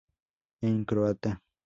[0.67, 1.31] En Croata.